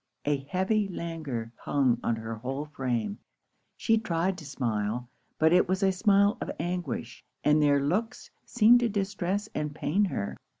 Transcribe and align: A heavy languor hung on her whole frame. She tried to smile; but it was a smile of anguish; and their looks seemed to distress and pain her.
A 0.25 0.37
heavy 0.49 0.87
languor 0.87 1.51
hung 1.57 1.99
on 2.01 2.15
her 2.15 2.33
whole 2.33 2.65
frame. 2.65 3.19
She 3.77 3.99
tried 3.99 4.35
to 4.39 4.47
smile; 4.47 5.11
but 5.37 5.53
it 5.53 5.69
was 5.69 5.83
a 5.83 5.91
smile 5.91 6.39
of 6.41 6.49
anguish; 6.59 7.23
and 7.43 7.61
their 7.61 7.79
looks 7.79 8.31
seemed 8.43 8.79
to 8.79 8.89
distress 8.89 9.47
and 9.53 9.75
pain 9.75 10.05
her. 10.05 10.37